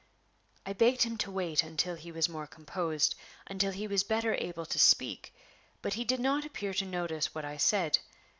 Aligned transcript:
I 0.65 0.73
begged 0.73 1.03
him 1.03 1.15
to 1.19 1.29
wait 1.29 1.61
until 1.61 1.93
he 1.93 2.11
was 2.11 2.27
more 2.27 2.47
composed, 2.47 3.13
until 3.45 3.71
he 3.71 3.85
was 3.85 4.01
better 4.01 4.33
able 4.33 4.65
to 4.65 4.79
speak; 4.79 5.31
but 5.83 5.93
he 5.93 6.03
did 6.03 6.19
not 6.19 6.43
appear 6.43 6.73
to 6.73 6.85
notice 6.87 7.35
what 7.35 7.45
I 7.45 7.57
said. 7.57 7.99